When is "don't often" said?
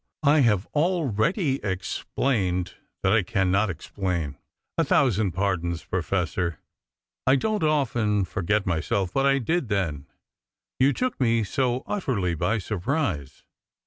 7.35-8.25